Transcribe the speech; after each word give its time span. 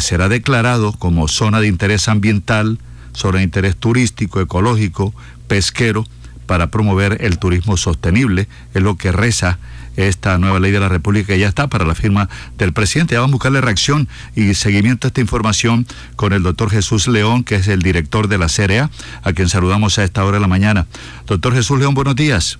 será 0.00 0.28
declarado 0.28 0.92
como 0.92 1.28
zona 1.28 1.60
de 1.60 1.68
interés 1.68 2.08
ambiental, 2.08 2.78
zona 3.12 3.38
de 3.38 3.44
interés 3.44 3.76
turístico, 3.76 4.40
ecológico, 4.40 5.14
pesquero, 5.48 6.06
para 6.46 6.70
promover 6.72 7.18
el 7.20 7.38
turismo 7.38 7.76
sostenible, 7.76 8.48
es 8.74 8.82
lo 8.82 8.96
que 8.96 9.12
reza 9.12 9.60
esta 9.96 10.38
nueva 10.38 10.58
ley 10.58 10.72
de 10.72 10.80
la 10.80 10.88
República 10.88 11.28
que 11.28 11.38
ya 11.38 11.48
está 11.48 11.68
para 11.68 11.84
la 11.84 11.94
firma 11.94 12.28
del 12.58 12.72
presidente. 12.72 13.14
Ya 13.14 13.20
vamos 13.20 13.34
a 13.34 13.36
buscarle 13.36 13.60
reacción 13.60 14.08
y 14.34 14.54
seguimiento 14.54 15.06
a 15.06 15.08
esta 15.08 15.20
información 15.20 15.86
con 16.16 16.32
el 16.32 16.42
doctor 16.42 16.70
Jesús 16.70 17.06
León, 17.06 17.44
que 17.44 17.56
es 17.56 17.68
el 17.68 17.82
director 17.82 18.26
de 18.26 18.38
la 18.38 18.46
CRA, 18.48 18.90
a 19.22 19.32
quien 19.32 19.48
saludamos 19.48 19.98
a 19.98 20.04
esta 20.04 20.24
hora 20.24 20.38
de 20.38 20.40
la 20.40 20.48
mañana. 20.48 20.86
Doctor 21.26 21.54
Jesús 21.54 21.78
León, 21.78 21.94
buenos 21.94 22.16
días. 22.16 22.58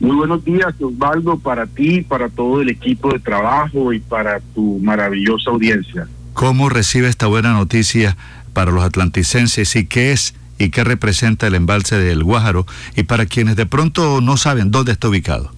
Muy 0.00 0.16
buenos 0.16 0.44
días, 0.44 0.74
Osvaldo, 0.80 1.38
para 1.38 1.66
ti, 1.66 2.02
para 2.02 2.28
todo 2.28 2.60
el 2.60 2.68
equipo 2.68 3.12
de 3.12 3.20
trabajo 3.20 3.92
y 3.92 4.00
para 4.00 4.40
tu 4.54 4.78
maravillosa 4.82 5.50
audiencia. 5.50 6.06
¿Cómo 6.34 6.68
recibe 6.68 7.08
esta 7.08 7.28
buena 7.28 7.52
noticia 7.52 8.16
para 8.52 8.72
los 8.72 8.82
atlanticenses 8.82 9.76
y 9.76 9.86
qué 9.86 10.10
es 10.10 10.34
y 10.58 10.70
qué 10.70 10.82
representa 10.82 11.46
el 11.46 11.54
embalse 11.54 11.96
del 11.96 12.24
Guájaro 12.24 12.66
y 12.96 13.04
para 13.04 13.26
quienes 13.26 13.54
de 13.54 13.66
pronto 13.66 14.20
no 14.20 14.36
saben 14.36 14.72
dónde 14.72 14.92
está 14.92 15.08
ubicado? 15.08 15.52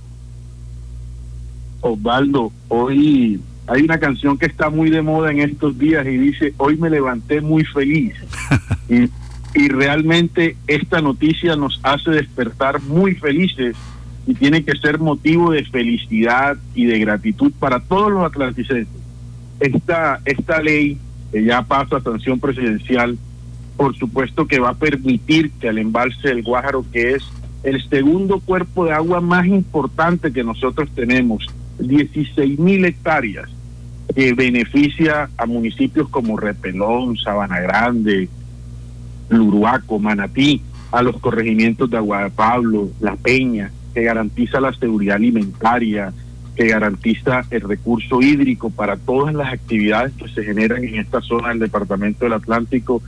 Osvaldo, 1.81 2.53
hoy 2.69 3.41
hay 3.67 3.83
una 3.83 3.99
canción 3.99 4.37
que 4.37 4.45
está 4.47 4.69
muy 4.69 4.91
de 4.91 5.01
moda 5.01 5.31
en 5.31 5.41
estos 5.41 5.79
días 5.79 6.07
y 6.07 6.19
dice, 6.19 6.53
hoy 6.59 6.77
me 6.77 6.91
levanté 6.91 7.41
muy 7.41 7.65
feliz. 7.65 8.15
y, 8.91 9.09
y 9.59 9.69
realmente 9.69 10.59
esta 10.67 11.01
noticia 11.01 11.57
nos 11.57 11.81
hace 11.83 12.11
despertar 12.11 12.83
muy 12.83 13.15
felices 13.15 13.77
y 14.27 14.35
tiene 14.35 14.63
que 14.63 14.77
ser 14.77 14.99
motivo 14.99 15.53
de 15.53 15.65
felicidad 15.65 16.59
y 16.75 16.85
de 16.85 16.99
gratitud 16.99 17.51
para 17.59 17.81
todos 17.81 18.13
los 18.13 18.25
atlanticenses. 18.25 18.96
Esta, 19.61 20.21
esta 20.25 20.61
ley 20.61 20.99
que 21.33 21.45
ya 21.45 21.63
pasa 21.63 21.97
a 21.97 22.01
sanción 22.01 22.39
presidencial, 22.41 23.19
por 23.77 23.97
supuesto 23.97 24.47
que 24.47 24.59
va 24.59 24.71
a 24.71 24.75
permitir 24.75 25.51
que 25.53 25.69
el 25.69 25.79
embalse 25.79 26.29
del 26.29 26.43
Guájaro, 26.43 26.85
que 26.93 27.13
es 27.13 27.25
el 27.63 27.87
segundo 27.89 28.41
cuerpo 28.41 28.85
de 28.85 28.93
agua 28.93 29.21
más 29.21 29.47
importante 29.47 30.33
que 30.33 30.45
nosotros 30.45 30.89
tenemos, 30.95 31.47
16 31.79 32.59
mil 32.59 32.85
hectáreas, 32.85 33.51
que 34.15 34.33
beneficia 34.35 35.29
a 35.37 35.47
municipios 35.47 36.09
como 36.09 36.37
Repelón, 36.37 37.17
Sabana 37.17 37.61
Grande, 37.61 38.29
Luruaco, 39.29 39.99
Manatí, 39.99 40.63
a 40.93 41.03
los 41.03 41.19
corregimientos 41.19 41.91
de 41.91 41.97
Agua 41.97 42.25
de 42.25 42.31
Pablo, 42.31 42.91
La 43.01 43.17
Peña, 43.17 43.71
que 43.93 44.03
garantiza 44.03 44.61
la 44.61 44.73
seguridad 44.73 45.17
alimentaria, 45.17 46.13
que 46.57 46.69
garantiza 46.69 47.43
el 47.51 47.61
recurso 47.61 48.23
hídrico 48.23 48.71
para 48.71 48.97
todas 48.97 49.35
las 49.35 49.53
actividades 49.53 50.13
que 50.15 50.29
se 50.29 50.43
generan 50.43 50.83
en 50.85 50.97
esta 50.97 51.21
zona 51.21 51.51
del 51.51 51.61
Departamento 51.61 52.25
del 52.25 52.33
Atlántico, 52.33 53.03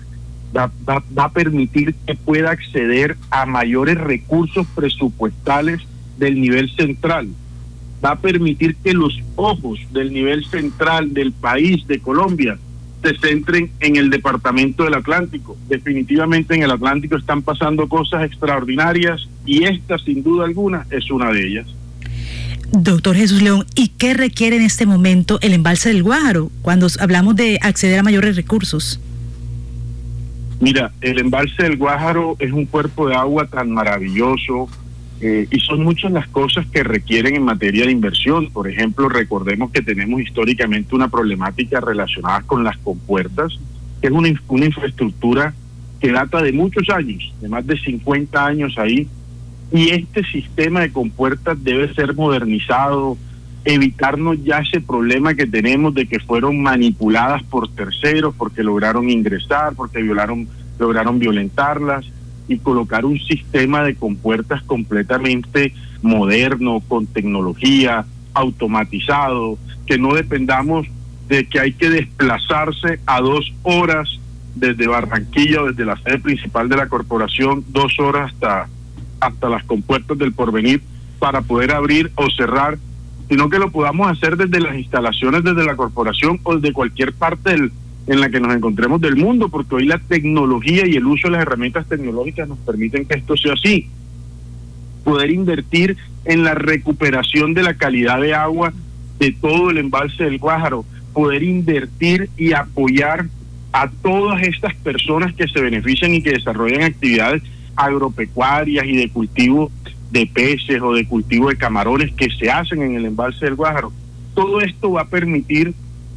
va, 0.57 0.71
va 0.87 1.25
a 1.25 1.33
permitir 1.33 1.95
que 2.07 2.15
pueda 2.15 2.51
acceder 2.51 3.17
a 3.31 3.47
mayores 3.47 3.99
recursos 3.99 4.67
presupuestales 4.75 5.81
del 6.19 6.41
nivel 6.41 6.71
central 6.71 7.29
va 8.05 8.13
a 8.13 8.19
permitir 8.19 8.77
que 8.77 8.93
los 8.93 9.19
ojos 9.37 9.81
del 9.93 10.13
nivel 10.13 10.45
central 10.45 11.13
del 11.13 11.33
país, 11.33 11.87
de 11.87 12.01
Colombia, 12.01 12.59
se 13.03 13.17
centren 13.19 13.71
en 13.81 13.97
el 13.97 14.11
departamento 14.11 14.85
del 14.85 14.95
Atlántico. 14.95 15.57
Definitivamente 15.69 16.55
en 16.55 16.63
el 16.63 16.71
Atlántico 16.71 17.17
están 17.17 17.43
pasando 17.43 17.89
cosas 17.89 18.25
extraordinarias 18.25 19.29
y 19.47 19.65
esta, 19.65 19.99
sin 19.99 20.23
duda 20.23 20.45
alguna, 20.45 20.87
es 20.91 21.11
una 21.11 21.31
de 21.31 21.47
ellas. 21.47 21.67
Doctor 22.73 23.17
Jesús 23.17 23.41
León, 23.41 23.65
¿y 23.75 23.89
qué 23.89 24.13
requiere 24.15 24.57
en 24.57 24.63
este 24.63 24.85
momento 24.85 25.39
el 25.41 25.55
embalse 25.55 25.89
del 25.89 26.03
Guájaro 26.03 26.51
cuando 26.61 26.87
hablamos 27.01 27.35
de 27.35 27.59
acceder 27.63 27.99
a 27.99 28.03
mayores 28.03 28.37
recursos? 28.37 29.01
Mira, 30.61 30.93
el 31.01 31.19
embalse 31.19 31.63
del 31.63 31.77
Guájaro 31.77 32.37
es 32.39 32.53
un 32.53 32.67
cuerpo 32.67 33.09
de 33.09 33.15
agua 33.15 33.47
tan 33.47 33.71
maravilloso, 33.71 34.69
eh, 35.21 35.49
y 35.51 35.61
son 35.61 35.83
muchas 35.83 36.13
las 36.13 36.29
cosas 36.29 36.67
que 36.67 36.85
requieren 36.85 37.35
en 37.35 37.43
materia 37.43 37.87
de 37.87 37.93
inversión. 37.93 38.51
Por 38.51 38.69
ejemplo, 38.69 39.09
recordemos 39.09 39.71
que 39.73 39.83
tenemos 39.83 40.21
históricamente 40.21 40.95
una 40.95 41.09
problemática 41.09 41.81
relacionada 41.81 42.43
con 42.43 42.65
las 42.65 42.77
compuertas, 42.79 43.59
que 44.01 44.09
es 44.09 44.13
una, 44.13 44.29
una 44.49 44.67
infraestructura 44.67 45.55
que 46.01 46.13
data 46.13 46.43
de 46.43 46.53
muchos 46.53 46.89
años, 46.91 47.33
de 47.41 47.49
más 47.49 47.67
de 47.67 47.79
50 47.79 48.47
años 48.47 48.75
ahí, 48.79 49.09
y 49.71 49.91
este 49.91 50.25
sistema 50.25 50.81
de 50.81 50.93
compuertas 50.93 51.63
debe 51.63 51.93
ser 51.95 52.15
modernizado, 52.15 53.17
evitarnos 53.65 54.43
ya 54.43 54.61
ese 54.61 54.81
problema 54.81 55.35
que 55.35 55.47
tenemos 55.47 55.95
de 55.95 56.07
que 56.07 56.21
fueron 56.21 56.63
manipuladas 56.63 57.43
por 57.45 57.69
terceros 57.69 58.35
porque 58.37 58.63
lograron 58.63 59.11
ingresar, 59.11 59.75
porque 59.75 60.03
violaron, 60.03 60.49
lograron 60.79 61.19
violentarlas 61.19 62.07
y 62.49 62.59
colocar 62.59 63.05
un 63.05 63.19
sistema 63.21 63.83
de 63.83 63.95
compuertas 63.95 64.63
completamente 64.63 65.75
moderno, 66.01 66.81
con 66.89 67.07
tecnología, 67.07 68.07
automatizado, 68.33 69.59
que 69.87 69.99
no 69.99 70.15
dependamos 70.15 70.87
de 71.29 71.45
que 71.45 71.61
hay 71.61 71.73
que 71.73 71.91
desplazarse 71.91 73.01
a 73.05 73.21
dos 73.21 73.53
horas 73.65 74.19
desde 74.55 74.87
Barranquilla, 74.87 75.63
desde 75.65 75.85
la 75.85 75.97
sede 75.99 76.19
principal 76.19 76.69
de 76.71 76.77
la 76.77 76.89
corporación, 76.89 77.65
dos 77.69 77.99
horas 77.99 78.33
hasta, 78.33 78.69
hasta 79.21 79.49
las 79.49 79.65
compuertas 79.65 80.19
del 80.19 80.33
porvenir 80.33 80.83
para 81.19 81.43
poder 81.43 81.73
abrir 81.73 82.11
o 82.15 82.31
cerrar, 82.31 82.79
sino 83.29 83.51
que 83.51 83.59
lo 83.59 83.71
podamos 83.71 84.11
hacer 84.11 84.37
desde 84.37 84.61
las 84.61 84.77
instalaciones, 84.77 85.45
desde 85.45 85.65
la 85.65 85.77
corporación 85.77 86.41
o 86.43 86.57
desde 86.57 86.73
cualquier 86.73 87.13
parte 87.13 87.51
del, 87.51 87.73
en 88.07 88.21
la 88.21 88.31
que 88.31 88.41
nos 88.41 88.55
encontremos 88.55 89.01
del 89.01 89.17
mundo, 89.17 89.49
porque 89.49 89.75
hoy 89.77 89.87
la 89.87 89.99
tecnología 89.99 90.87
y 90.87 90.97
el 90.97 91.07
uso 91.07 91.29
de 91.29 91.33
las 91.33 91.43
herramientas 91.43 91.87
tecnológicas 91.87 92.49
nos 92.49 92.59
permiten 92.59 93.05
que 93.05 93.17
esto 93.17 93.37
sea 93.37 93.53
así. 93.53 93.89
Poder 95.05 95.31
invertir 95.31 95.97
en 96.25 96.45
la 96.45 96.55
recuperación 96.55 97.55
de 97.55 97.63
la 97.63 97.75
calidad 97.75 98.21
de 98.21 98.35
agua 98.35 98.73
de 99.19 99.33
todo 99.33 99.71
el 99.71 99.79
embalse 99.79 100.25
del 100.25 100.39
Guájaro, 100.39 100.85
poder 101.13 101.43
invertir 101.43 102.31
y 102.37 102.53
apoyar 102.53 103.27
a 103.73 103.89
todas 103.89 104.43
estas 104.43 104.75
personas 104.77 105.35
que 105.35 105.49
se 105.49 105.61
benefician 105.61 106.15
y 106.15 106.23
que 106.23 106.31
desarrollan 106.31 106.83
actividades 106.83 107.43
agropecuarias 107.79 108.85
y 108.87 108.97
de 108.97 109.09
cultivo 109.09 109.71
de 110.11 110.27
peces 110.27 110.81
o 110.83 110.93
de 110.93 111.07
cultivo 111.07 111.49
de 111.49 111.57
camarones 111.57 112.13
que 112.15 112.29
se 112.31 112.51
hacen 112.51 112.83
en 112.83 112.97
el 112.97 113.07
embalse 113.07 113.45
del 113.45 113.55
Guájaro. 113.55 113.93
Todo 114.35 114.61
esto 114.61 114.93
va 114.93 115.03
a 115.03 115.09
permitir 115.09 115.75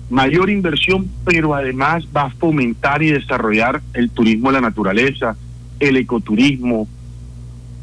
mayor 0.10 0.50
inversión, 0.50 1.10
pero 1.26 1.54
además 1.54 2.06
va 2.16 2.24
a 2.24 2.30
fomentar 2.32 3.04
y 3.04 3.12
desarrollar 3.12 3.82
el 3.94 4.10
turismo 4.10 4.50
de 4.50 4.54
la 4.54 4.62
naturaleza, 4.62 5.36
el 5.80 5.98
ecoturismo. 5.98 6.88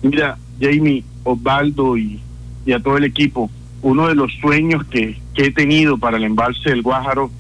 Mira, 0.03 0.39
Jamie, 0.61 1.05
Osvaldo 1.25 1.97
y, 1.97 2.21
a 2.75 2.81
todo 2.81 2.99
el 2.99 3.05
equipo, 3.05 3.51
uno 3.81 4.09
de 4.09 4.15
los 4.15 4.33
sueños 4.41 4.85
que, 4.87 5.19
que 5.35 5.47
he 5.47 5.51
tenido 5.53 5.97
para 5.97 6.19
el 6.19 6.25
embalse 6.25 6.69
del 6.69 6.83
Guájaro 6.83 7.31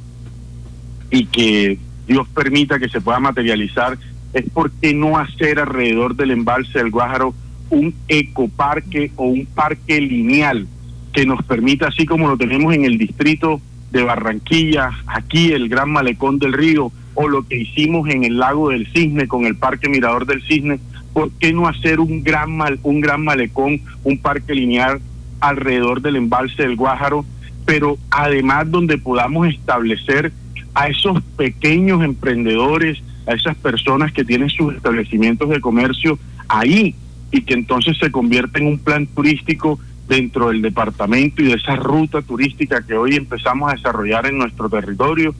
y 1.10 1.26
que 1.26 1.78
Dios 2.06 2.26
permita 2.28 2.78
que 2.78 2.88
se 2.88 3.00
pueda 3.00 3.20
materializar 3.20 3.99
es 4.32 4.48
por 4.50 4.70
qué 4.70 4.94
no 4.94 5.18
hacer 5.18 5.58
alrededor 5.58 6.16
del 6.16 6.30
embalse 6.30 6.78
del 6.78 6.90
Guájaro 6.90 7.34
un 7.70 7.94
ecoparque 8.08 9.12
o 9.16 9.24
un 9.24 9.46
parque 9.46 10.00
lineal 10.00 10.66
que 11.12 11.26
nos 11.26 11.42
permita, 11.44 11.88
así 11.88 12.06
como 12.06 12.28
lo 12.28 12.36
tenemos 12.36 12.74
en 12.74 12.84
el 12.84 12.98
distrito 12.98 13.60
de 13.90 14.02
Barranquilla, 14.02 14.90
aquí 15.06 15.52
el 15.52 15.68
Gran 15.68 15.90
Malecón 15.90 16.38
del 16.38 16.52
Río, 16.52 16.92
o 17.14 17.28
lo 17.28 17.46
que 17.46 17.56
hicimos 17.56 18.08
en 18.08 18.24
el 18.24 18.38
lago 18.38 18.68
del 18.68 18.86
Cisne 18.92 19.26
con 19.26 19.44
el 19.44 19.56
Parque 19.56 19.88
Mirador 19.88 20.26
del 20.26 20.42
Cisne, 20.42 20.78
¿por 21.12 21.30
qué 21.32 21.52
no 21.52 21.66
hacer 21.66 21.98
un 22.00 22.22
gran, 22.22 22.56
mal, 22.56 22.78
un 22.82 23.00
gran 23.00 23.24
malecón, 23.24 23.80
un 24.04 24.18
parque 24.18 24.54
lineal 24.54 25.00
alrededor 25.40 26.00
del 26.00 26.16
embalse 26.16 26.62
del 26.62 26.76
Guájaro, 26.76 27.24
pero 27.64 27.98
además 28.10 28.70
donde 28.70 28.98
podamos 28.98 29.48
establecer 29.48 30.32
a 30.74 30.88
esos 30.88 31.20
pequeños 31.36 32.04
emprendedores, 32.04 33.02
a 33.28 33.34
esas 33.34 33.56
personas 33.56 34.12
que 34.12 34.25
tienen 34.25 34.48
sus 34.48 34.75
establecimientos 34.75 35.48
de 35.50 35.60
comercio 35.60 36.19
ahí 36.48 36.94
y 37.30 37.42
que 37.42 37.54
entonces 37.54 37.96
se 37.98 38.10
convierte 38.10 38.60
en 38.60 38.66
un 38.69 38.78
plan 38.78 39.06
turístico 39.06 39.78
dentro 40.08 40.48
del 40.48 40.62
departamento 40.62 41.42
y 41.42 41.46
de 41.46 41.54
esa 41.54 41.76
ruta 41.76 42.22
turística 42.22 42.82
que 42.82 42.94
hoy 42.94 43.16
empezamos 43.16 43.70
a 43.70 43.75
desarrollar 43.75 44.26
en 44.26 44.38
nuestro 44.38 44.70
territorio, 44.70 45.34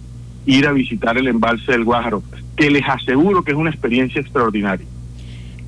ir 0.45 0.67
a 0.67 0.73
visitar 0.73 1.17
el 1.17 1.29
embalse 1.29 1.73
del 1.73 1.85
Guájaro, 1.85 2.23
que 2.57 2.71
les 2.71 2.87
aseguro 2.87 3.43
que 3.43 3.53
es 3.53 3.57
una 3.57 3.71
experiencia 3.71 4.21
extraordinaria. 4.21 4.87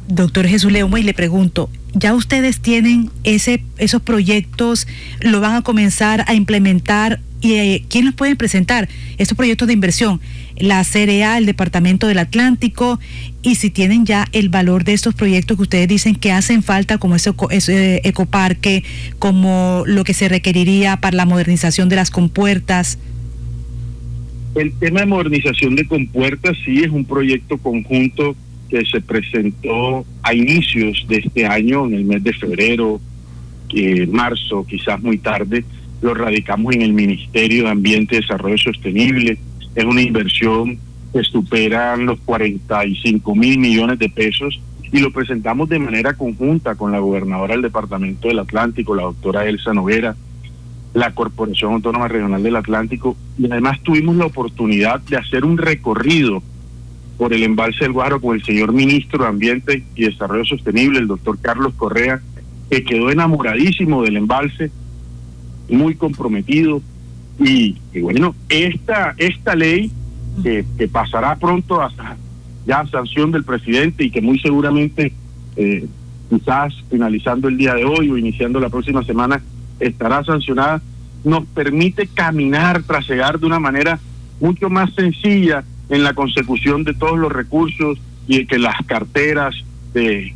Doctor 0.06 0.46
Jesús 0.46 0.70
León, 0.70 0.93
y 0.99 1.02
le 1.02 1.14
pregunto, 1.14 1.70
¿ya 1.94 2.14
ustedes 2.14 2.60
tienen 2.60 3.10
ese, 3.25 3.62
esos 3.78 4.02
proyectos, 4.02 4.87
lo 5.20 5.40
van 5.40 5.54
a 5.54 5.62
comenzar 5.62 6.25
a 6.26 6.34
implementar 6.34 7.20
y 7.40 7.54
eh, 7.54 7.84
quién 7.88 8.04
los 8.04 8.14
puede 8.14 8.37
presentar 8.37 8.88
estos 9.16 9.37
proyectos 9.37 9.69
de 9.69 9.75
inversión? 9.75 10.20
La 10.58 10.84
CRA, 10.84 11.38
el 11.38 11.46
Departamento 11.46 12.06
del 12.06 12.19
Atlántico, 12.19 13.00
y 13.42 13.54
si 13.54 13.70
tienen 13.70 14.04
ya 14.04 14.26
el 14.32 14.50
valor 14.50 14.84
de 14.84 14.92
estos 14.92 15.14
proyectos 15.14 15.56
que 15.56 15.62
ustedes 15.62 15.88
dicen 15.88 16.14
que 16.14 16.32
hacen 16.32 16.62
falta, 16.62 16.98
como 16.98 17.16
ese, 17.16 17.32
ese 17.50 18.00
ecoparque, 18.04 18.84
como 19.19 19.84
lo 19.87 20.04
que 20.04 20.12
se 20.12 20.28
requeriría 20.28 20.98
para 20.98 21.16
la 21.16 21.25
modernización 21.25 21.88
de 21.88 21.96
las 21.96 22.10
compuertas. 22.10 22.98
El 24.54 24.72
tema 24.72 25.00
de 25.00 25.06
modernización 25.06 25.76
de 25.76 25.87
compuertas 25.87 26.56
sí 26.64 26.82
es 26.82 26.90
un 26.90 27.06
proyecto 27.06 27.56
conjunto 27.56 28.37
que 28.70 28.84
se 28.84 29.00
presentó 29.00 30.05
a 30.22 30.32
inicios 30.32 31.05
de 31.08 31.17
este 31.17 31.46
año, 31.46 31.87
en 31.87 31.94
el 31.94 32.05
mes 32.05 32.22
de 32.22 32.32
febrero, 32.32 33.00
eh, 33.75 34.06
marzo, 34.06 34.64
quizás 34.67 35.00
muy 35.02 35.19
tarde, 35.19 35.64
lo 36.00 36.14
radicamos 36.14 36.75
en 36.75 36.82
el 36.82 36.93
Ministerio 36.93 37.64
de 37.64 37.70
Ambiente 37.70 38.17
y 38.17 38.20
Desarrollo 38.20 38.56
Sostenible. 38.56 39.38
Es 39.75 39.84
una 39.84 40.02
inversión 40.02 40.78
que 41.12 41.22
supera 41.25 41.96
los 41.96 42.20
45 42.20 43.34
mil 43.34 43.58
millones 43.58 43.99
de 43.99 44.08
pesos 44.08 44.61
y 44.93 44.99
lo 45.00 45.12
presentamos 45.12 45.69
de 45.69 45.78
manera 45.78 46.14
conjunta 46.14 46.75
con 46.75 46.93
la 46.93 46.99
gobernadora 46.99 47.55
del 47.55 47.62
Departamento 47.62 48.28
del 48.28 48.38
Atlántico, 48.38 48.94
la 48.94 49.02
doctora 49.02 49.46
Elsa 49.46 49.73
Noguera, 49.73 50.16
la 50.94 51.12
Corporación 51.12 51.75
Autónoma 51.75 52.08
Regional 52.08 52.43
del 52.43 52.56
Atlántico 52.56 53.16
y 53.38 53.50
además 53.50 53.81
tuvimos 53.82 54.16
la 54.16 54.26
oportunidad 54.26 55.00
de 55.00 55.16
hacer 55.16 55.44
un 55.44 55.58
recorrido 55.58 56.43
por 57.20 57.34
el 57.34 57.43
embalse 57.43 57.81
del 57.81 57.93
Guaro 57.93 58.19
con 58.19 58.34
el 58.34 58.43
señor 58.43 58.72
ministro 58.72 59.25
de 59.25 59.28
Ambiente 59.28 59.84
y 59.94 60.05
Desarrollo 60.05 60.43
Sostenible, 60.46 61.00
el 61.00 61.06
doctor 61.06 61.38
Carlos 61.38 61.75
Correa, 61.76 62.19
que 62.70 62.82
quedó 62.82 63.11
enamoradísimo 63.11 64.02
del 64.02 64.17
embalse, 64.17 64.70
muy 65.69 65.96
comprometido. 65.96 66.81
Y, 67.38 67.76
bueno, 68.00 68.34
esta, 68.49 69.14
esta 69.19 69.55
ley 69.55 69.90
que, 70.43 70.64
que 70.78 70.88
pasará 70.88 71.37
pronto 71.37 71.82
hasta 71.82 72.17
ya 72.64 72.87
sanción 72.87 73.31
del 73.32 73.44
presidente 73.44 74.02
y 74.02 74.11
que 74.11 74.23
muy 74.23 74.38
seguramente 74.38 75.12
eh, 75.56 75.87
quizás 76.31 76.73
finalizando 76.88 77.49
el 77.49 77.58
día 77.58 77.75
de 77.75 77.84
hoy 77.84 78.11
o 78.11 78.16
iniciando 78.16 78.58
la 78.61 78.70
próxima 78.70 79.05
semana 79.05 79.43
estará 79.78 80.25
sancionada, 80.25 80.81
nos 81.23 81.44
permite 81.49 82.06
caminar, 82.06 82.82
trasegar 82.82 83.38
de 83.38 83.44
una 83.44 83.61
manera 83.61 84.00
mucho 84.40 84.70
más 84.70 84.90
sencilla 84.94 85.64
en 85.90 86.04
la 86.04 86.14
consecución 86.14 86.84
de 86.84 86.94
todos 86.94 87.19
los 87.19 87.31
recursos 87.31 87.98
y 88.26 88.46
que 88.46 88.58
las 88.58 88.76
carteras 88.87 89.54
de, 89.92 90.34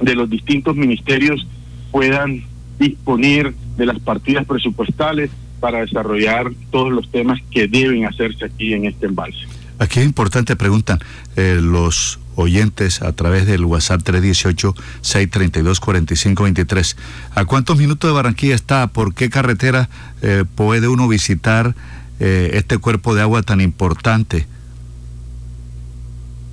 de 0.00 0.14
los 0.14 0.28
distintos 0.28 0.76
ministerios 0.76 1.46
puedan 1.90 2.44
disponer 2.78 3.54
de 3.76 3.86
las 3.86 3.98
partidas 4.00 4.44
presupuestales 4.44 5.30
para 5.60 5.80
desarrollar 5.80 6.52
todos 6.70 6.92
los 6.92 7.10
temas 7.10 7.40
que 7.50 7.66
deben 7.68 8.04
hacerse 8.04 8.44
aquí 8.44 8.74
en 8.74 8.84
este 8.84 9.06
embalse. 9.06 9.46
Aquí 9.78 10.00
es 10.00 10.06
importante, 10.06 10.56
preguntan 10.56 10.98
eh, 11.36 11.60
los 11.62 12.18
oyentes 12.34 13.02
a 13.02 13.12
través 13.12 13.46
del 13.46 13.64
WhatsApp 13.64 14.02
318-632-4523. 14.02 16.96
¿A 17.34 17.44
cuántos 17.44 17.78
minutos 17.78 18.10
de 18.10 18.14
Barranquilla 18.14 18.54
está? 18.54 18.88
¿Por 18.88 19.14
qué 19.14 19.30
carretera 19.30 19.88
eh, 20.22 20.44
puede 20.54 20.88
uno 20.88 21.08
visitar 21.08 21.74
eh, 22.20 22.50
este 22.54 22.78
cuerpo 22.78 23.14
de 23.14 23.22
agua 23.22 23.42
tan 23.42 23.60
importante? 23.60 24.46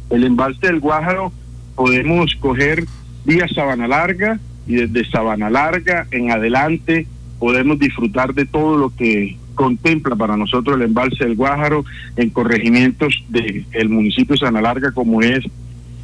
El 0.09 0.23
embalse 0.23 0.67
del 0.67 0.79
Guájaro 0.79 1.31
podemos 1.75 2.35
coger 2.39 2.85
vía 3.25 3.47
Sabana 3.47 3.87
Larga 3.87 4.39
y 4.67 4.75
desde 4.75 5.09
Sabana 5.09 5.49
Larga 5.49 6.07
en 6.11 6.31
adelante 6.31 7.07
podemos 7.39 7.79
disfrutar 7.79 8.33
de 8.33 8.45
todo 8.45 8.77
lo 8.77 8.95
que 8.95 9.37
contempla 9.55 10.15
para 10.15 10.37
nosotros 10.37 10.75
el 10.75 10.83
embalse 10.83 11.23
del 11.23 11.35
Guájaro 11.35 11.85
en 12.15 12.29
corregimientos 12.29 13.23
del 13.29 13.65
el 13.71 13.89
municipio 13.89 14.33
de 14.33 14.39
Sana 14.39 14.61
Larga 14.61 14.91
como 14.91 15.21
es 15.21 15.43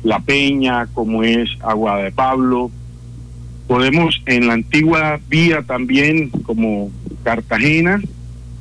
La 0.04 0.20
Peña, 0.20 0.88
como 0.88 1.24
es 1.24 1.50
Agua 1.62 1.98
de 2.04 2.12
Pablo. 2.12 2.72
Podemos 3.68 4.22
en 4.26 4.48
la 4.48 4.54
antigua 4.54 5.20
vía 5.30 5.62
también 5.64 6.30
como 6.30 6.92
Cartagena, 7.24 8.02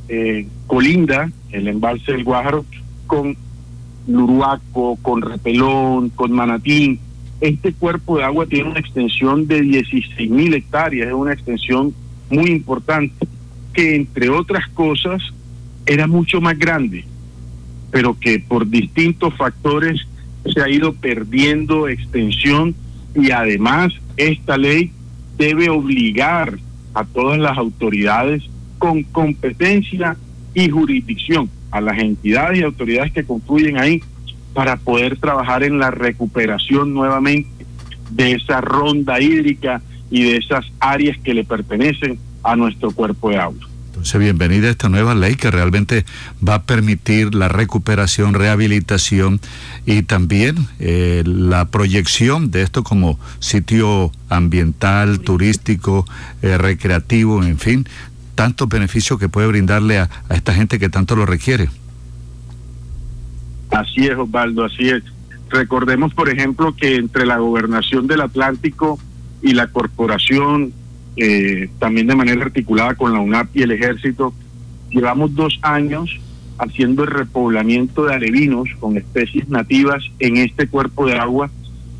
eh, 0.08 0.46
colinda 0.68 1.32
el 1.50 1.66
embalse 1.66 2.12
del 2.12 2.22
Guájaro 2.22 2.64
con 3.08 3.36
Luruaco, 4.06 4.96
con 5.02 5.22
Repelón, 5.22 6.10
con 6.10 6.30
Manatín. 6.30 7.00
Este 7.40 7.72
cuerpo 7.72 8.18
de 8.18 8.24
agua 8.24 8.46
tiene 8.46 8.70
una 8.70 8.78
extensión 8.78 9.48
de 9.48 9.62
16 9.62 10.30
mil 10.30 10.54
hectáreas, 10.54 11.08
es 11.08 11.14
una 11.14 11.32
extensión 11.32 11.92
muy 12.30 12.50
importante 12.50 13.26
que 13.72 13.96
entre 13.96 14.28
otras 14.28 14.68
cosas 14.68 15.22
era 15.86 16.06
mucho 16.06 16.40
más 16.40 16.58
grande, 16.58 17.04
pero 17.90 18.18
que 18.18 18.38
por 18.38 18.68
distintos 18.68 19.34
factores 19.36 20.06
se 20.52 20.60
ha 20.60 20.68
ido 20.68 20.92
perdiendo 20.92 21.88
extensión 21.88 22.74
y 23.14 23.30
además 23.30 23.92
esta 24.16 24.56
ley 24.58 24.92
debe 25.38 25.70
obligar 25.70 26.58
a 26.94 27.04
todas 27.04 27.38
las 27.38 27.56
autoridades 27.56 28.42
con 28.78 29.02
competencia 29.04 30.16
y 30.60 30.70
jurisdicción, 30.70 31.50
a 31.70 31.80
las 31.80 31.98
entidades 31.98 32.58
y 32.58 32.62
autoridades 32.62 33.12
que 33.12 33.24
confluyen 33.24 33.78
ahí, 33.78 34.02
para 34.54 34.76
poder 34.76 35.16
trabajar 35.18 35.62
en 35.62 35.78
la 35.78 35.90
recuperación 35.90 36.92
nuevamente 36.94 37.48
de 38.10 38.32
esa 38.32 38.60
ronda 38.60 39.20
hídrica 39.20 39.82
y 40.10 40.24
de 40.24 40.36
esas 40.38 40.64
áreas 40.80 41.16
que 41.18 41.34
le 41.34 41.44
pertenecen 41.44 42.18
a 42.42 42.56
nuestro 42.56 42.90
cuerpo 42.90 43.30
de 43.30 43.36
agua. 43.36 43.68
Entonces, 43.88 44.20
bienvenida 44.20 44.68
a 44.68 44.70
esta 44.70 44.88
nueva 44.88 45.14
ley 45.14 45.34
que 45.34 45.50
realmente 45.50 46.04
va 46.46 46.54
a 46.54 46.62
permitir 46.62 47.34
la 47.34 47.48
recuperación, 47.48 48.32
rehabilitación 48.32 49.40
y 49.86 50.02
también 50.02 50.68
eh, 50.78 51.24
la 51.26 51.64
proyección 51.64 52.52
de 52.52 52.62
esto 52.62 52.84
como 52.84 53.18
sitio 53.40 54.12
ambiental, 54.28 55.18
turístico, 55.18 56.06
eh, 56.42 56.56
recreativo, 56.58 57.42
en 57.42 57.58
fin, 57.58 57.88
tantos 58.38 58.68
beneficios 58.68 59.18
que 59.18 59.28
puede 59.28 59.48
brindarle 59.48 59.98
a, 59.98 60.08
esta 60.30 60.54
gente 60.54 60.78
que 60.78 60.88
tanto 60.88 61.16
lo 61.16 61.26
requiere. 61.26 61.68
Así 63.72 64.06
es, 64.06 64.16
Osvaldo, 64.16 64.64
así 64.64 64.90
es. 64.90 65.02
Recordemos, 65.50 66.14
por 66.14 66.28
ejemplo, 66.28 66.72
que 66.76 66.94
entre 66.94 67.26
la 67.26 67.38
gobernación 67.38 68.06
del 68.06 68.20
Atlántico 68.20 68.96
y 69.42 69.54
la 69.54 69.66
corporación 69.66 70.72
eh, 71.16 71.68
también 71.80 72.06
de 72.06 72.14
manera 72.14 72.44
articulada 72.44 72.94
con 72.94 73.12
la 73.12 73.18
UNAP 73.18 73.56
y 73.56 73.62
el 73.62 73.72
ejército. 73.72 74.32
Llevamos 74.90 75.34
dos 75.34 75.58
años 75.62 76.08
haciendo 76.58 77.02
el 77.02 77.10
repoblamiento 77.10 78.04
de 78.04 78.14
alevinos 78.14 78.68
con 78.78 78.96
especies 78.96 79.48
nativas 79.48 80.04
en 80.20 80.36
este 80.36 80.68
cuerpo 80.68 81.06
de 81.06 81.18
agua 81.18 81.50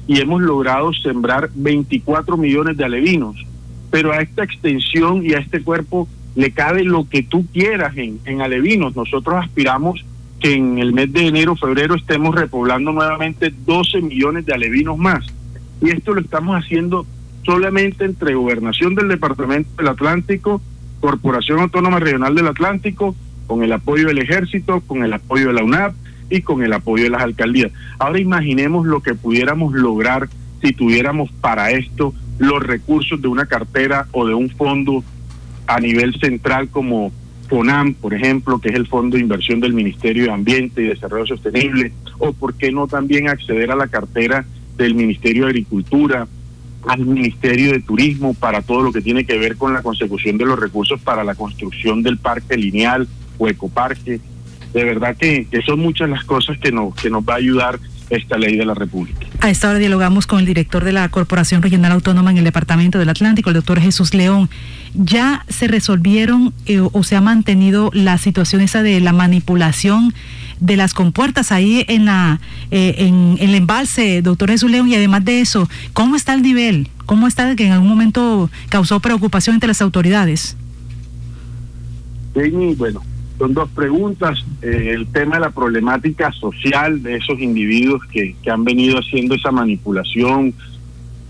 y 0.06 0.20
hemos 0.20 0.41
logrado 0.41 0.93
sembrar 0.93 1.50
24 1.52 2.37
millones 2.37 2.76
de 2.76 2.84
alevinos. 2.84 3.44
Pero 3.91 4.12
a 4.12 4.19
esta 4.19 4.44
extensión 4.44 5.26
y 5.26 5.32
a 5.32 5.38
este 5.38 5.64
cuerpo 5.64 6.06
le 6.35 6.51
cabe 6.53 6.85
lo 6.85 7.09
que 7.09 7.23
tú 7.23 7.47
quieras 7.53 7.97
en, 7.97 8.21
en 8.25 8.41
alevinos. 8.43 8.95
Nosotros 8.95 9.37
aspiramos 9.43 10.05
que 10.41 10.55
en 10.55 10.79
el 10.79 10.93
mes 10.93 11.13
de 11.13 11.27
enero, 11.27 11.57
febrero 11.57 11.95
estemos 11.95 12.35
repoblando 12.35 12.93
nuevamente 12.93 13.53
12 13.67 14.03
millones 14.03 14.47
de 14.47 14.55
alevinos 14.55 14.97
más. 14.97 15.27
Y 15.81 15.91
esto 15.91 16.15
lo 16.15 16.20
estamos 16.20 16.56
haciendo 16.56 17.06
solamente 17.44 18.05
entre 18.05 18.35
Gobernación 18.35 18.94
del 18.94 19.08
Departamento 19.08 19.70
del 19.79 19.89
Atlántico, 19.89 20.61
Corporación 21.01 21.61
Autónoma 21.61 21.99
Regional 21.99 22.35
del 22.35 22.49
Atlántico, 22.49 23.15
con 23.47 23.63
el 23.63 23.73
apoyo 23.73 24.08
del 24.08 24.19
Ejército, 24.19 24.81
con 24.87 25.03
el 25.03 25.13
apoyo 25.13 25.49
de 25.49 25.53
la 25.55 25.65
UNAP 25.65 25.94
y 26.31 26.43
con 26.43 26.63
el 26.63 26.73
apoyo 26.73 27.05
de 27.05 27.11
las 27.11 27.23
alcaldías. 27.23 27.73
Ahora 27.99 28.20
imaginemos 28.20 28.87
lo 28.87 29.01
que 29.01 29.15
pudiéramos 29.15 29.73
lograr 29.73 30.29
si 30.63 30.73
tuviéramos 30.73 31.31
para 31.41 31.70
esto 31.70 32.13
los 32.39 32.63
recursos 32.63 33.20
de 33.20 33.29
una 33.29 33.47
cartera 33.47 34.06
o 34.13 34.27
de 34.27 34.35
un 34.35 34.51
fondo 34.51 35.03
a 35.69 35.79
nivel 35.79 36.19
central 36.19 36.69
como 36.70 37.13
FONAM, 37.48 37.94
por 37.94 38.15
ejemplo, 38.15 38.58
que 38.58 38.70
es 38.70 38.75
el 38.75 38.87
Fondo 38.87 39.17
de 39.17 39.22
Inversión 39.22 39.60
del 39.60 39.75
Ministerio 39.75 40.25
de 40.25 40.32
Ambiente 40.32 40.82
y 40.82 40.87
Desarrollo 40.87 41.27
Sostenible, 41.27 41.93
o 42.19 42.32
por 42.32 42.55
qué 42.55 42.72
no 42.72 42.89
también 42.89 43.29
acceder 43.29 43.70
a 43.70 43.77
la 43.77 43.87
cartera 43.87 44.44
del 44.77 44.94
Ministerio 44.94 45.44
de 45.44 45.51
Agricultura, 45.51 46.27
al 46.87 47.05
Ministerio 47.05 47.72
de 47.72 47.81
Turismo 47.81 48.34
para 48.34 48.63
todo 48.63 48.82
lo 48.82 48.93
que 48.93 49.03
tiene 49.03 49.25
que 49.25 49.37
ver 49.37 49.56
con 49.56 49.75
la 49.75 49.82
consecución 49.82 50.39
de 50.39 50.46
los 50.46 50.58
recursos 50.58 51.01
para 51.01 51.22
la 51.22 51.34
construcción 51.34 52.03
del 52.03 52.17
parque 52.17 52.56
lineal 52.56 53.06
o 53.37 53.48
ecoparque. 53.48 54.20
De 54.72 54.84
verdad 54.84 55.17
que, 55.17 55.46
que 55.51 55.60
son 55.63 55.81
muchas 55.81 56.08
las 56.08 56.25
cosas 56.25 56.58
que 56.58 56.72
nos, 56.72 56.94
que 56.94 57.10
nos 57.10 57.22
va 57.22 57.34
a 57.34 57.39
ayudar 57.39 57.79
esta 58.08 58.39
ley 58.39 58.56
de 58.56 58.65
la 58.65 58.75
República. 58.75 59.18
A 59.41 59.51
esta 59.51 59.71
hora 59.71 59.79
dialogamos 59.79 60.27
con 60.27 60.41
el 60.41 60.47
director 60.47 60.83
de 60.83 60.93
la 60.93 61.09
Corporación 61.11 61.63
Regional 61.63 61.93
Autónoma 61.93 62.33
en 62.33 62.39
el 62.39 62.45
Departamento 62.45 62.99
del 62.99 63.09
Atlántico, 63.09 63.51
el 63.51 63.55
doctor 63.55 63.81
Jesús 63.81 64.13
León. 64.13 64.51
¿Ya 64.95 65.45
se 65.49 65.69
resolvieron 65.69 66.53
eh, 66.67 66.81
o 66.81 67.05
se 67.05 67.15
ha 67.15 67.21
mantenido 67.21 67.91
la 67.95 68.19
situación 68.19 68.63
esa 68.63 68.83
de 68.83 69.01
la 69.01 69.13
manipulación 69.13 70.13
de 70.59 70.77
las 70.77 70.93
compuertas 70.93 71.53
ahí 71.53 71.85
en 71.87 72.07
la 72.07 72.41
eh, 72.73 72.97
en, 72.99 73.37
el 73.39 73.55
embalse, 73.55 74.23
doctor 74.23 74.51
Jesús 74.51 74.73
León? 74.73 74.89
Y 74.89 74.97
además 74.97 75.25
de 75.25 75.41
eso, 75.41 75.69
¿cómo 75.93 76.17
está 76.17 76.35
el 76.35 76.43
nivel? 76.43 76.89
¿Cómo 77.07 77.29
está 77.29 77.55
que 77.55 77.67
en 77.67 77.73
algún 77.73 77.89
momento 77.89 78.51
causó 78.71 78.99
preocupación 78.99 79.55
entre 79.55 79.69
las 79.69 79.81
autoridades? 79.81 80.57
Sí, 82.35 82.51
bueno, 82.77 83.03
son 83.39 83.55
dos 83.55 83.69
preguntas. 83.71 84.45
Eh, 84.63 84.91
el 84.95 85.07
tema 85.07 85.37
de 85.37 85.43
la 85.43 85.51
problemática 85.51 86.33
social 86.33 87.03
de 87.03 87.17
esos 87.17 87.39
individuos 87.39 88.03
que, 88.11 88.35
que 88.43 88.51
han 88.51 88.65
venido 88.65 88.99
haciendo 88.99 89.35
esa 89.35 89.53
manipulación 89.53 90.55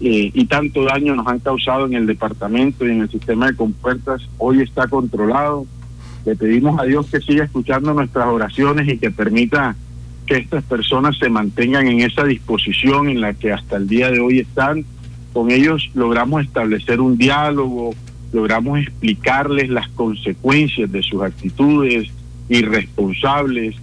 eh, 0.00 0.31
y 0.33 0.47
tanto 0.47 0.85
daño 0.85 1.17
nos 1.17 1.27
han 1.27 1.41
causado 1.41 1.87
en 1.87 1.95
el 1.95 2.07
departamento 2.07 2.87
y 2.87 2.91
en 2.93 3.00
el 3.03 3.11
sistema 3.11 3.49
de 3.49 3.57
compuertas, 3.57 4.23
hoy 4.38 4.62
está 4.62 4.87
controlado. 4.87 5.67
Le 6.25 6.37
pedimos 6.37 6.79
a 6.81 6.85
Dios 6.85 7.07
que 7.11 7.21
siga 7.21 7.45
escuchando 7.45 7.93
nuestras 7.95 8.27
oraciones 8.27 8.88
y 8.88 8.99
que 8.99 9.11
permita 9.11 9.75
que 10.27 10.37
estas 10.37 10.62
personas 10.65 11.17
se 11.19 11.31
mantengan 11.31 11.88
en 11.88 12.00
esa 12.00 12.25
disposición 12.25 13.09
en 13.09 13.21
la 13.21 13.35
que 13.35 13.53
hasta 13.53 13.77
el 13.77 13.88
día 13.88 14.11
de 14.11 14.21
hoy 14.21 14.41
están. 14.41 14.85
Con 15.33 15.50
ellos 15.50 15.91
logramos 15.95 16.45
establecer 16.45 17.00
un 17.00 17.17
diálogo, 17.17 17.95
logramos 18.32 18.80
explicarles 18.80 19.70
las 19.70 19.88
consecuencias 19.88 20.90
de 20.90 21.02
sus 21.02 21.23
actitudes 21.23 22.08
irresponsables. 22.49 23.76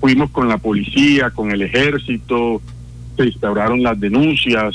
Fuimos 0.00 0.30
con 0.30 0.48
la 0.48 0.58
policía, 0.58 1.30
con 1.30 1.50
el 1.50 1.62
ejército, 1.62 2.60
se 3.16 3.26
instauraron 3.26 3.82
las 3.82 3.98
denuncias. 3.98 4.74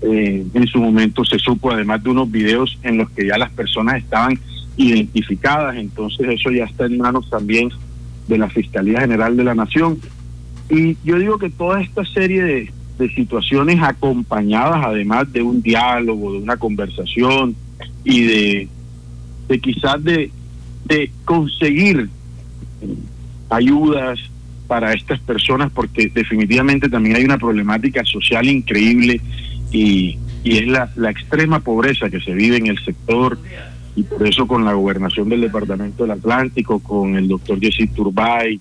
Eh, 0.00 0.46
en 0.54 0.66
su 0.68 0.78
momento 0.78 1.24
se 1.24 1.38
supo 1.38 1.72
además 1.72 2.02
de 2.04 2.10
unos 2.10 2.30
videos 2.30 2.78
en 2.82 2.98
los 2.98 3.10
que 3.10 3.26
ya 3.26 3.36
las 3.36 3.50
personas 3.50 3.96
estaban 3.96 4.38
identificadas, 4.76 5.76
entonces 5.76 6.28
eso 6.28 6.50
ya 6.52 6.64
está 6.64 6.86
en 6.86 6.98
manos 6.98 7.28
también 7.28 7.68
de 8.28 8.38
la 8.38 8.48
Fiscalía 8.48 9.00
General 9.00 9.36
de 9.36 9.44
la 9.44 9.54
Nación. 9.54 9.98
Y 10.70 10.96
yo 11.02 11.18
digo 11.18 11.38
que 11.38 11.50
toda 11.50 11.80
esta 11.80 12.04
serie 12.04 12.44
de, 12.44 12.72
de 12.98 13.08
situaciones 13.14 13.80
acompañadas 13.82 14.84
además 14.84 15.32
de 15.32 15.42
un 15.42 15.62
diálogo, 15.62 16.32
de 16.32 16.38
una 16.38 16.56
conversación 16.56 17.54
y 18.04 18.22
de, 18.24 18.68
de 19.48 19.60
quizás 19.60 20.02
de, 20.02 20.30
de 20.84 21.10
conseguir 21.24 22.08
ayudas 23.50 24.18
para 24.66 24.92
estas 24.92 25.20
personas 25.20 25.70
porque 25.72 26.10
definitivamente 26.12 26.88
también 26.88 27.16
hay 27.16 27.24
una 27.24 27.38
problemática 27.38 28.04
social 28.04 28.46
increíble 28.46 29.20
y, 29.72 30.18
y 30.44 30.58
es 30.58 30.66
la, 30.66 30.90
la 30.96 31.10
extrema 31.10 31.60
pobreza 31.60 32.10
que 32.10 32.20
se 32.20 32.34
vive 32.34 32.56
en 32.56 32.66
el 32.66 32.78
sector. 32.84 33.38
Y 33.96 34.04
por 34.04 34.26
eso 34.28 34.46
con 34.46 34.64
la 34.64 34.74
gobernación 34.74 35.28
del 35.28 35.40
Departamento 35.40 36.04
del 36.04 36.12
Atlántico, 36.12 36.78
con 36.78 37.16
el 37.16 37.26
doctor 37.26 37.58
Jesse 37.58 37.92
Turbay, 37.92 38.60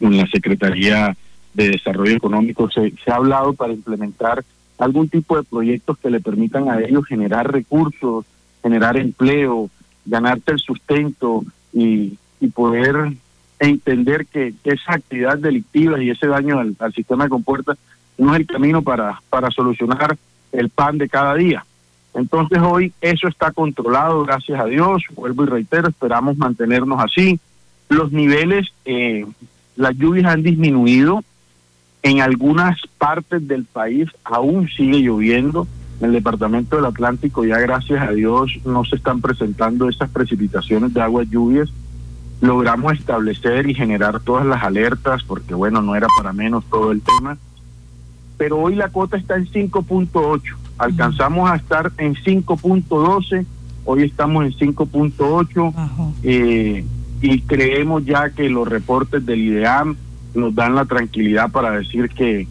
con 0.00 0.16
la 0.16 0.26
Secretaría 0.28 1.14
de 1.54 1.70
Desarrollo 1.70 2.16
Económico, 2.16 2.70
se, 2.70 2.92
se 3.04 3.10
ha 3.10 3.16
hablado 3.16 3.52
para 3.52 3.72
implementar 3.72 4.44
algún 4.78 5.08
tipo 5.08 5.36
de 5.36 5.44
proyectos 5.44 5.98
que 5.98 6.10
le 6.10 6.20
permitan 6.20 6.68
a 6.68 6.80
ellos 6.80 7.06
generar 7.06 7.50
recursos, 7.52 8.24
generar 8.62 8.96
empleo, 8.96 9.70
ganarte 10.04 10.52
el 10.52 10.58
sustento 10.58 11.44
y, 11.72 12.18
y 12.40 12.48
poder 12.48 13.12
entender 13.58 14.26
que, 14.26 14.54
esa 14.64 14.94
actividad 14.94 15.38
delictiva 15.38 16.02
y 16.02 16.10
ese 16.10 16.26
daño 16.26 16.58
al, 16.58 16.74
al 16.78 16.92
sistema 16.92 17.24
de 17.24 17.30
compuerta 17.30 17.76
no 18.18 18.34
es 18.34 18.40
el 18.40 18.46
camino 18.46 18.82
para, 18.82 19.20
para 19.30 19.50
solucionar 19.50 20.16
el 20.52 20.68
pan 20.68 20.98
de 20.98 21.08
cada 21.08 21.34
día. 21.34 21.64
Entonces 22.14 22.58
hoy 22.60 22.92
eso 23.00 23.28
está 23.28 23.52
controlado, 23.52 24.24
gracias 24.24 24.60
a 24.60 24.66
Dios, 24.66 25.02
vuelvo 25.14 25.44
y 25.44 25.46
reitero, 25.46 25.88
esperamos 25.88 26.36
mantenernos 26.36 27.00
así. 27.02 27.38
Los 27.88 28.12
niveles, 28.12 28.68
eh, 28.84 29.24
las 29.76 29.96
lluvias 29.96 30.26
han 30.26 30.42
disminuido, 30.42 31.22
en 32.02 32.20
algunas 32.20 32.78
partes 32.98 33.46
del 33.46 33.64
país 33.64 34.08
aún 34.24 34.68
sigue 34.68 35.00
lloviendo, 35.00 35.66
en 36.00 36.06
el 36.06 36.12
departamento 36.12 36.76
del 36.76 36.86
Atlántico 36.86 37.44
ya 37.44 37.58
gracias 37.58 38.02
a 38.02 38.12
Dios 38.12 38.50
no 38.64 38.84
se 38.84 38.96
están 38.96 39.20
presentando 39.20 39.88
esas 39.88 40.10
precipitaciones 40.10 40.92
de 40.94 41.00
aguas 41.00 41.28
lluvias. 41.30 41.68
Logramos 42.40 42.94
establecer 42.94 43.70
y 43.70 43.74
generar 43.74 44.18
todas 44.18 44.44
las 44.44 44.64
alertas, 44.64 45.22
porque 45.22 45.54
bueno, 45.54 45.80
no 45.80 45.94
era 45.94 46.08
para 46.16 46.32
menos 46.32 46.64
todo 46.64 46.90
el 46.90 47.00
tema. 47.00 47.38
Pero 48.36 48.58
hoy 48.58 48.74
la 48.74 48.88
cuota 48.88 49.16
está 49.16 49.36
en 49.36 49.46
5.8 49.46 50.40
alcanzamos 50.82 51.50
a 51.50 51.56
estar 51.56 51.92
en 51.98 52.14
5.12, 52.14 53.46
hoy 53.84 54.02
estamos 54.02 54.44
en 54.44 54.74
5.8 54.74 56.12
eh, 56.24 56.84
y 57.20 57.40
creemos 57.42 58.04
ya 58.04 58.30
que 58.30 58.48
los 58.48 58.66
reportes 58.66 59.24
del 59.24 59.40
IDEAM 59.40 59.96
nos 60.34 60.54
dan 60.54 60.74
la 60.74 60.84
tranquilidad 60.84 61.50
para 61.50 61.70
decir 61.70 62.08
que, 62.10 62.46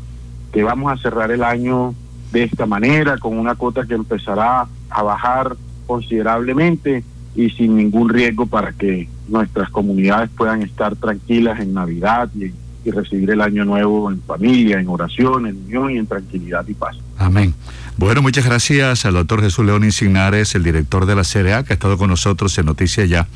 que 0.51 0.63
vamos 0.63 0.91
a 0.91 0.97
cerrar 0.97 1.31
el 1.31 1.43
año 1.43 1.93
de 2.31 2.43
esta 2.43 2.65
manera, 2.65 3.17
con 3.17 3.37
una 3.37 3.55
cuota 3.55 3.85
que 3.85 3.93
empezará 3.93 4.67
a 4.89 5.03
bajar 5.03 5.55
considerablemente 5.85 7.03
y 7.35 7.49
sin 7.49 7.75
ningún 7.75 8.09
riesgo 8.09 8.45
para 8.45 8.71
que 8.73 9.09
nuestras 9.27 9.69
comunidades 9.69 10.29
puedan 10.35 10.61
estar 10.61 10.95
tranquilas 10.95 11.59
en 11.59 11.73
Navidad 11.73 12.29
y, 12.35 12.51
y 12.83 12.91
recibir 12.91 13.29
el 13.31 13.41
año 13.41 13.65
nuevo 13.65 14.11
en 14.11 14.21
familia, 14.21 14.79
en 14.79 14.87
oración, 14.87 15.47
en 15.47 15.57
unión 15.57 15.91
y 15.91 15.97
en 15.97 16.07
tranquilidad 16.07 16.65
y 16.67 16.73
paz. 16.73 16.97
Amén. 17.17 17.53
Bueno, 17.97 18.21
muchas 18.21 18.45
gracias 18.45 19.05
al 19.05 19.13
doctor 19.13 19.41
Jesús 19.41 19.65
León 19.65 19.83
Insignares, 19.83 20.55
el 20.55 20.63
director 20.63 21.05
de 21.05 21.15
la 21.15 21.23
CRA, 21.23 21.63
que 21.63 21.73
ha 21.73 21.75
estado 21.75 21.97
con 21.97 22.09
nosotros 22.09 22.57
en 22.57 22.65
Noticias 22.65 23.07
Ya, 23.07 23.27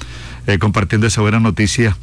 eh, 0.47 0.57
compartiendo 0.57 1.07
esa 1.07 1.21
buena 1.21 1.39
noticia 1.39 1.95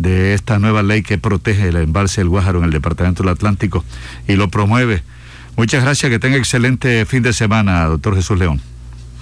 de 0.00 0.34
esta 0.34 0.58
nueva 0.58 0.82
ley 0.82 1.02
que 1.02 1.18
protege 1.18 1.68
el 1.68 1.76
embalse 1.76 2.22
del 2.22 2.30
Guájaro 2.30 2.58
en 2.58 2.64
el 2.64 2.70
Departamento 2.70 3.22
del 3.22 3.32
Atlántico 3.32 3.84
y 4.26 4.34
lo 4.34 4.48
promueve. 4.48 5.02
Muchas 5.56 5.84
gracias, 5.84 6.10
que 6.10 6.18
tenga 6.18 6.36
excelente 6.36 7.04
fin 7.04 7.22
de 7.22 7.32
semana, 7.32 7.84
doctor 7.84 8.14
Jesús 8.16 8.38
León. 8.38 8.60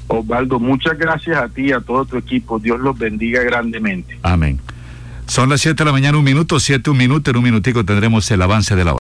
Osvaldo, 0.07 0.59
muchas 0.59 0.97
gracias 0.97 1.37
a 1.37 1.49
ti 1.49 1.67
y 1.67 1.73
a 1.73 1.81
todo 1.81 2.05
tu 2.05 2.17
equipo. 2.17 2.59
Dios 2.59 2.81
los 2.81 2.97
bendiga 2.97 3.43
grandemente. 3.43 4.19
Amén. 4.23 4.61
Son 5.27 5.51
las 5.51 5.61
7 5.61 5.77
de 5.77 5.85
la 5.85 5.93
mañana, 5.93 6.17
un 6.17 6.25
minuto, 6.25 6.59
7, 6.59 6.89
un 6.91 6.97
minuto, 6.97 7.31
en 7.31 7.37
un 7.37 7.45
minutico 7.45 7.85
tendremos 7.85 8.31
el 8.31 8.41
avance 8.41 8.75
de 8.77 8.85
la 8.85 8.95
hora. 8.95 8.97